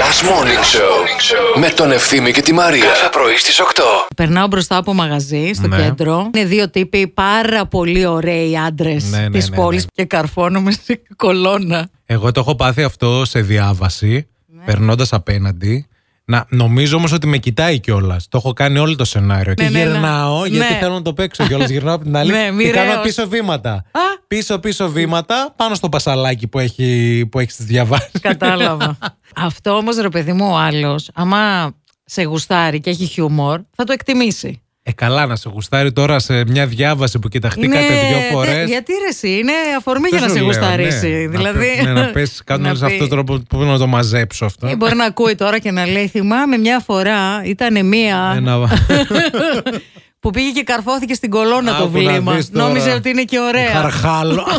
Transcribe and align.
Last 0.00 0.22
Morning 0.28 0.64
Show 0.74 1.58
με 1.60 1.68
τον 1.68 1.92
Ευθύμη 1.92 2.30
και 2.32 2.40
τη 2.40 2.52
Μαρία. 2.52 2.84
Κάθε 2.84 3.08
πρωί 3.12 3.36
στις 3.36 3.60
8. 3.60 3.82
Περνάω 4.16 4.46
μπροστά 4.46 4.76
από 4.76 4.94
μαγαζί 4.94 5.50
στο 5.54 5.66
Ναι. 5.66 5.76
κέντρο. 5.82 6.30
Είναι 6.34 6.44
δύο 6.46 6.70
τύποι 6.70 7.06
πάρα 7.08 7.66
πολύ 7.66 8.06
ωραίοι 8.06 8.56
άντρες 8.58 9.10
Ναι, 9.10 9.18
ναι, 9.20 9.30
της 9.30 9.50
ναι, 9.50 9.56
πόλης 9.56 9.82
ναι. 9.82 9.88
και 9.94 10.04
καρφώνομαι 10.04 10.72
σε 10.72 11.02
κολόνα. 11.16 11.88
Εγώ 12.06 12.32
το 12.32 12.40
έχω 12.40 12.54
πάθει 12.54 12.82
αυτό 12.82 13.24
σε 13.24 13.40
διάβαση, 13.40 14.28
Ναι. 14.46 14.64
περνώντας 14.64 15.12
απέναντι. 15.12 15.86
Να, 16.24 16.46
νομίζω 16.48 16.96
όμως 16.96 17.12
ότι 17.12 17.26
με 17.26 17.38
κοιτάει 17.38 17.80
κιόλας. 17.80 18.28
Το 18.28 18.36
έχω 18.38 18.52
κάνει 18.52 18.78
όλο 18.78 18.96
το 18.96 19.04
σενάριο. 19.04 19.54
Ναι, 19.58 19.64
και 19.64 19.70
ναι, 19.70 19.84
ναι. 19.84 19.90
γυρνάω, 19.90 20.46
γιατί 20.46 20.72
Ναι. 20.72 20.78
θέλω 20.80 20.94
να 20.94 21.02
το 21.02 21.12
παίξω 21.12 21.46
κιόλας. 21.46 21.70
Γυρνάω 21.74 21.94
από 21.94 22.04
την 22.04 22.16
άλλη. 22.16 22.30
Ναι, 22.32 22.44
και 22.44 22.50
μοιραίος. 22.50 22.74
κάνω 22.86 23.02
πίσω 23.02 23.28
βήματα. 23.28 23.84
Πίσω-πίσω 24.28 24.88
βήματα, 24.90 25.52
πάνω 25.56 25.74
στο 25.74 25.88
πασαλάκι 25.88 26.46
που 26.48 26.58
έχει, 26.58 27.26
που 27.30 27.38
έχεις 27.38 27.54
στις 27.54 27.66
διαβάσεις. 27.66 28.20
Κατάλαβα. 28.20 28.98
Αυτό 29.36 29.70
όμως 29.76 29.96
ρε 29.96 30.08
παιδί 30.08 30.32
μου, 30.32 30.48
ο 30.52 30.56
άλλος, 30.56 31.10
άμα 31.14 31.72
σε 32.04 32.22
γουστάρει 32.22 32.80
και 32.80 32.90
έχει 32.90 33.04
χιούμορ, 33.06 33.60
θα 33.76 33.84
το 33.84 33.92
εκτιμήσει. 33.92 34.62
Ε, 34.84 34.92
καλά 34.92 35.26
να 35.26 35.36
σε 35.36 35.48
γουστάρει 35.52 35.92
τώρα 35.92 36.18
σε 36.18 36.44
μια 36.46 36.66
διάβαση 36.66 37.18
που 37.18 37.28
κοιταχτήκατε 37.28 37.86
δύο 38.08 38.18
φορές. 38.32 38.54
δε- 38.54 38.64
γιατί 38.64 38.92
ρε, 38.92 39.08
εσύ, 39.08 39.28
είναι 39.38 39.52
αφορμή 39.78 40.08
για 40.08 40.20
να 40.20 40.28
σε 40.28 40.40
γουσταρίσει. 40.40 41.26
δηλαδή. 41.26 41.66
Να, 41.84 41.92
ναι, 41.92 42.00
να 42.00 42.06
πέσει 42.06 42.42
κάτω 42.46 42.62
να 42.62 42.74
σε 42.74 42.84
πει- 42.86 42.92
αυτό 42.92 43.04
το 43.04 43.08
τρόπο 43.14 43.42
που 43.48 43.58
να 43.64 43.78
το 43.78 43.86
μαζέψω 43.86 44.44
αυτό. 44.44 44.66
Ε, 44.66 44.76
μπορεί 44.76 44.94
να 44.94 45.04
ακούει 45.04 45.34
τώρα 45.34 45.58
και 45.58 45.70
να 45.70 45.86
λέει: 45.86 46.06
Θυμάμαι 46.08 46.56
μια 46.56 46.80
φορά, 46.86 47.42
ήταν 47.44 47.86
μία 47.86 48.32
Ένα... 48.36 48.58
που 50.20 50.30
πήγε 50.30 50.50
και 50.50 50.62
καρφώθηκε 50.62 51.14
στην 51.14 51.30
κολόνα 51.30 51.76
το 51.76 51.84
Άκου 51.84 52.02
να 52.02 52.10
βλήμα. 52.10 52.34
δεις 52.34 52.50
τώρα. 52.50 52.66
Νόμιζε 52.66 52.90
ότι 52.90 53.08
είναι 53.08 53.22
και 53.22 53.38
ωραία. 53.38 53.70
Χαρχάλο. 53.70 54.46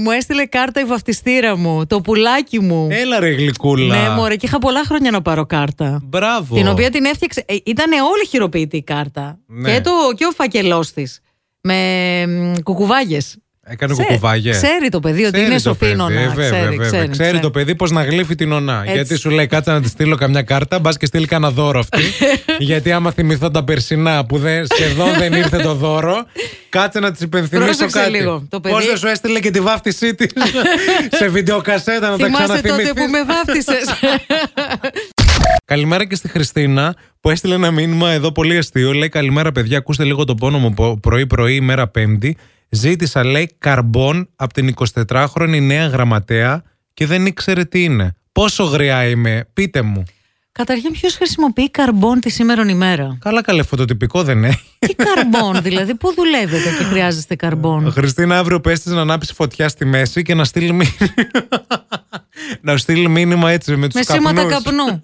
Μου 0.00 0.10
έστειλε 0.10 0.46
κάρτα 0.46 0.80
η 0.80 0.84
βαφτιστήρα 0.84 1.56
μου, 1.56 1.86
το 1.86 2.00
πουλάκι 2.00 2.60
μου. 2.60 2.88
Έλα 2.90 3.20
ρε 3.20 3.30
γλυκούλα. 3.30 4.02
Ναι, 4.02 4.14
μωρέ, 4.14 4.36
και 4.36 4.46
είχα 4.46 4.58
πολλά 4.58 4.84
χρόνια 4.84 5.10
να 5.10 5.22
πάρω 5.22 5.46
κάρτα. 5.46 6.00
Μπράβο. 6.04 6.54
Την 6.54 6.68
οποία 6.68 6.90
την 6.90 7.04
έφτιαξε. 7.04 7.44
Ε, 7.46 7.56
ήταν 7.64 7.92
όλη 7.92 8.26
χειροποίητη 8.28 8.76
η 8.76 8.82
κάρτα. 8.82 9.38
Ναι. 9.46 9.72
Και, 9.72 9.80
το, 9.80 9.90
και 10.16 10.24
ο 10.26 10.30
φακελός 10.30 10.92
της. 10.92 11.20
Με 11.60 12.60
κουκουβάγες. 12.62 13.36
Έκανε 13.66 13.94
κουκουβάγε. 13.94 14.50
Ξέρει 14.50 14.88
το 14.90 15.00
παιδί 15.00 15.22
ότι 15.22 15.30
Ξέρει 15.32 15.46
είναι 15.46 15.54
το 15.54 15.60
σοφή 15.60 15.78
παιδί, 15.78 15.94
νονά. 15.94 16.20
ε, 16.20 16.26
βέβαια, 16.28 16.50
Ξέρει, 16.50 16.68
βέβαια. 16.76 16.86
ξέρει, 16.86 17.08
Ξέρει 17.08 17.38
το 17.38 17.50
παιδί 17.50 17.74
πώς 17.74 17.90
να 17.90 18.04
γλύφει 18.04 18.34
την 18.34 18.52
ονά. 18.52 18.80
Έτσι. 18.82 18.94
Γιατί 18.94 19.16
σου 19.16 19.30
λέει 19.30 19.46
κάτσε 19.46 19.70
να 19.70 19.80
τη 19.80 19.88
στείλω 19.88 20.16
καμιά 20.16 20.42
κάρτα, 20.42 20.78
μπας 20.78 20.96
και 20.96 21.06
στείλει 21.06 21.26
κανένα 21.26 21.52
δώρο 21.52 21.78
αυτή. 21.78 22.02
Γιατί 22.58 22.92
άμα 22.92 23.10
θυμηθώ 23.10 23.50
τα 23.50 23.64
περσινά 23.64 24.24
που 24.26 24.38
δεν, 24.38 24.66
σχεδόν 24.74 25.08
δεν 25.18 25.32
ήρθε 25.32 25.56
το 25.58 25.74
δώρο, 25.74 26.24
κάτσε 26.68 27.00
να 27.00 27.10
της 27.12 27.20
υπενθυμίσω 27.20 27.64
Πρόσεξε 27.66 27.98
κάτι. 27.98 28.10
λίγο. 28.10 28.46
Το 28.48 28.60
παιδί- 28.60 28.74
Πώ 28.76 28.82
δεν 28.84 28.96
σου 28.96 29.06
έστειλε 29.06 29.40
και 29.40 29.50
τη 29.50 29.60
βάφτισή 29.60 30.14
της; 30.14 30.32
Σε 31.18 31.28
βιντεοκασέτα 31.28 32.10
να 32.10 32.16
τα 32.18 32.24
Θυμάσαι 32.24 32.46
τότε 32.46 32.60
ξαναθυμηθείς. 32.60 32.92
που 33.04 33.10
με 33.10 33.24
βάφτισες. 33.24 33.84
Καλημέρα 35.64 36.04
και 36.06 36.14
στη 36.14 36.28
Χριστίνα 36.28 36.94
που 37.20 37.30
έστειλε 37.30 37.54
ένα 37.54 37.70
μήνυμα 37.70 38.10
εδώ 38.10 38.32
πολύ 38.32 38.56
αστείο. 38.56 38.92
Λέει 38.92 39.08
Καλημέρα, 39.08 39.52
παιδιά. 39.52 39.78
Ακούστε 39.78 40.04
λίγο 40.04 40.24
το 40.24 40.34
πόνο 40.34 40.58
μου 40.58 40.98
πρωί-πρωί, 41.00 41.54
ημέρα 41.54 41.88
Πέμπτη. 41.88 42.36
Ζήτησα, 42.74 43.24
λέει, 43.24 43.54
καρμπόν 43.58 44.28
από 44.36 44.52
την 44.52 44.74
24χρονη 45.08 45.60
νέα 45.62 45.86
γραμματέα 45.86 46.62
και 46.94 47.06
δεν 47.06 47.26
ήξερε 47.26 47.64
τι 47.64 47.84
είναι. 47.84 48.14
Πόσο 48.32 48.64
γριά 48.64 49.08
είμαι, 49.08 49.48
πείτε 49.52 49.82
μου. 49.82 50.04
Καταρχήν, 50.52 50.92
ποιος 50.92 51.14
χρησιμοποιεί 51.14 51.70
καρμπόν 51.70 52.20
τη 52.20 52.30
σήμερον 52.30 52.68
ημέρα; 52.68 53.18
Καλά, 53.20 53.42
καλέ, 53.42 53.62
φωτοτυπικό 53.62 54.22
δεν 54.22 54.44
έχει. 54.44 54.76
Τι 54.78 54.94
καρμπόν, 54.94 55.62
δηλαδή, 55.62 55.94
πού 55.94 56.14
δουλεύετε 56.16 56.68
και 56.78 56.84
χρειάζεστε 56.84 57.34
καρμπόν; 57.36 57.92
Χριστίνα, 57.92 58.38
αύριο 58.38 58.60
πες 58.60 58.80
της 58.80 58.92
να 58.92 59.00
ανάψει 59.00 59.34
φωτιά 59.34 59.68
στη 59.68 59.84
μέση 59.84 60.22
και 60.22 60.34
να 60.34 60.44
στείλει 60.44 60.72
μήνυμα. 60.72 61.14
να 62.60 62.76
στείλει 62.76 63.08
μήνυμα 63.08 63.50
έτσι 63.50 63.76
με 63.76 63.88
τους 63.88 63.94
Με 63.94 64.14
σήματα 64.14 64.44
καπνούς. 64.44 64.62
καπνού. 64.64 65.00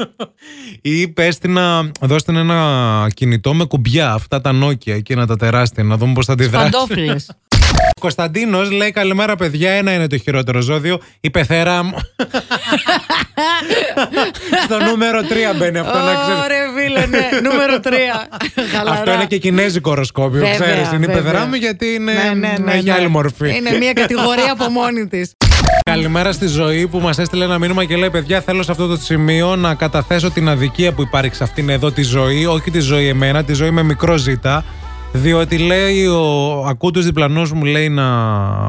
Ή 0.82 1.08
πες 1.08 1.38
της 1.38 1.50
να 1.50 1.90
δώστε 2.00 2.38
ένα 2.38 3.06
κινητό 3.14 3.54
με 3.54 3.64
κουμπιά, 3.64 4.12
αυτά 4.12 4.40
τα 4.40 4.50
Nokia 4.62 5.02
και 5.02 5.14
να 5.14 5.26
τα 5.26 5.36
τεράστια, 5.36 5.84
να 5.84 5.96
δούμε 5.96 6.12
πώς 6.12 6.26
θα 6.26 6.32
αντιδράσει. 6.32 6.70
Παντόφλε. 6.70 7.16
Ο 7.96 8.00
Κωνσταντίνος 8.00 8.70
λέει: 8.70 8.90
Καλημέρα, 8.90 9.36
παιδιά. 9.36 9.70
Ένα 9.70 9.92
είναι 9.92 10.06
το 10.06 10.16
χειρότερο 10.18 10.60
ζώδιο. 10.60 11.00
Η 11.20 11.30
πεθερά 11.30 11.82
μου. 11.82 11.94
Στο 14.64 14.78
νούμερο 14.84 15.20
3 15.20 15.24
μπαίνει 15.58 15.78
αυτό 15.78 15.98
να 15.98 16.14
ξέρεις. 16.14 16.42
Ωραία, 16.44 16.66
φίλε, 16.76 17.06
ναι. 17.06 17.28
Νούμερο 17.50 17.80
3. 17.82 17.88
Αυτό 18.88 19.12
είναι 19.12 19.24
και 19.26 19.38
κινέζικο 19.38 19.90
οροσκόπιο, 19.90 20.40
Βέβαια, 20.40 20.54
ξέρεις. 20.54 20.92
Είναι 20.92 21.04
η 21.04 21.06
βέβαια. 21.06 21.22
πεθερά 21.22 21.46
μου 21.46 21.54
γιατί 21.54 21.86
είναι, 21.86 22.12
Ναι, 22.12 22.34
ναι, 22.34 22.54
ναι, 22.64 22.72
έχει 22.72 22.84
ναι. 22.84 22.92
άλλη 22.92 23.08
μορφή. 23.08 23.56
Είναι 23.56 23.76
μια 23.78 23.92
κατηγορία 23.92 24.52
από 24.52 24.68
μόνη 24.68 25.06
της. 25.06 25.32
Καλημέρα 25.84 26.32
στη 26.32 26.46
ζωή 26.46 26.86
που 26.86 26.98
μας 26.98 27.18
έστειλε 27.18 27.44
ένα 27.44 27.58
μήνυμα 27.58 27.84
και 27.84 27.96
λέει: 27.96 28.10
Παιδιά, 28.10 28.40
θέλω 28.40 28.62
σε 28.62 28.70
αυτό 28.70 28.86
το 28.86 28.96
σημείο 28.96 29.56
να 29.56 29.74
καταθέσω 29.74 30.30
την 30.30 30.48
αδικία 30.48 30.92
που 30.92 31.02
υπάρχει 31.02 31.34
σε 31.34 31.44
αυτήν 31.44 31.68
εδώ 31.68 31.90
τη 31.92 32.02
ζωή, 32.02 32.46
όχι 32.46 32.70
τη 32.70 32.80
ζωή 32.80 33.08
εμένα, 33.08 33.44
τη 33.44 33.52
ζωή 33.52 33.70
με 33.70 33.82
μικρό 33.82 34.16
ζήτα. 34.16 34.64
Διότι 35.12 35.58
λέει 35.58 36.06
ο 36.06 36.52
ακούτος 36.66 37.04
διπλανός 37.04 37.52
μου 37.52 37.64
λέει 37.64 37.88
να 37.88 38.06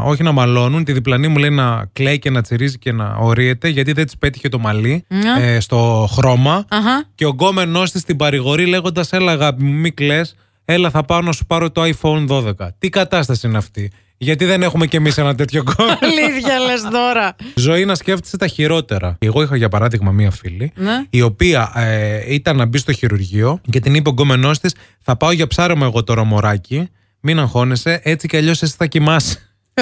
όχι 0.01 0.23
να 0.23 0.31
μαλώνουν, 0.31 0.83
τη 0.83 0.93
διπλανή 0.93 1.27
μου 1.27 1.37
λέει 1.37 1.49
να 1.49 1.89
κλαίει 1.93 2.19
και 2.19 2.29
να 2.29 2.41
τσιρίζει 2.41 2.77
και 2.77 2.91
να 2.91 3.15
ορίεται 3.19 3.67
γιατί 3.67 3.91
δεν 3.91 4.05
της 4.05 4.17
πέτυχε 4.17 4.49
το 4.49 4.59
μαλλί 4.59 5.05
Ναι. 5.07 5.53
ε, 5.53 5.59
στο 5.59 6.07
χρώμα 6.11 6.65
Αχα. 6.69 7.03
και 7.15 7.25
ο 7.25 7.29
γκόμενός 7.29 7.91
της 7.91 8.03
την 8.03 8.15
παρηγορεί 8.15 8.65
λέγοντας 8.65 9.11
έλα 9.13 9.31
αγάπη 9.31 9.63
μου 9.63 9.73
μη 9.73 9.91
κλαις, 9.91 10.35
έλα 10.65 10.89
θα 10.89 11.03
πάω 11.03 11.21
να 11.21 11.31
σου 11.31 11.45
πάρω 11.45 11.71
το 11.71 11.81
iPhone 11.83 12.27
12. 12.27 12.51
Τι 12.79 12.89
κατάσταση 12.89 13.47
είναι 13.47 13.57
αυτή, 13.57 13.91
γιατί 14.23 14.45
δεν 14.45 14.61
έχουμε 14.63 14.87
κι 14.87 14.95
εμείς 14.95 15.17
ένα 15.17 15.35
τέτοιο 15.35 15.61
γκόμενο. 15.67 15.97
Αλήθεια 16.11 16.59
λες 16.59 16.81
τώρα. 16.91 17.35
Ζωή 17.55 17.85
να 17.85 17.95
σκέφτεσαι 17.95 18.37
τα 18.37 18.47
χειρότερα. 18.47 19.17
Εγώ 19.19 19.41
είχα 19.41 19.55
για 19.55 19.69
παράδειγμα 19.69 20.11
μία 20.11 20.31
φίλη, 20.31 20.71
Ναι. 20.75 21.03
η 21.09 21.21
οποία 21.21 21.71
ε, 21.75 22.33
ήταν 22.33 22.57
να 22.57 22.65
μπει 22.65 22.77
στο 22.77 22.91
χειρουργείο 22.91 23.61
και 23.69 23.79
την 23.79 23.95
είπε 23.95 24.09
ο 24.09 24.11
γκόμενός 24.11 24.59
της: 24.59 24.73
Θα 25.01 25.15
πάω 25.17 25.31
για 25.31 25.47
ψάρεμα 25.47 25.85
εγώ 25.85 26.03
τώρα, 26.03 26.23
μωράκι. 26.23 26.89
Μην 27.19 27.39
αγχώνεσαι, 27.39 27.99
έτσι 28.03 28.27
κι 28.27 28.37
αλλιώς 28.37 28.61
εσύ 28.61 28.73
θα 28.77 28.85
κοιμάσαι. 28.85 29.51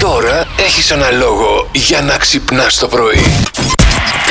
Τώρα 0.00 0.46
έχεις 0.58 0.90
ένα 0.90 1.10
λόγο 1.10 1.68
για 1.72 2.00
να 2.02 2.16
ξυπνάς 2.16 2.78
το 2.78 2.88
πρωί. 2.88 3.22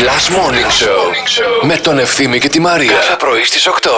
Last 0.08 0.34
Morning 0.36 0.72
Show 0.84 1.68
με 1.68 1.76
τον 1.78 2.00
Ευθύμη 2.00 2.40
και 2.40 2.48
τη 2.50 2.60
Μαρία. 2.60 2.92
Κάθε 2.92 3.16
πρωί 3.20 3.44
στις 3.44 3.68
8. 3.68 3.90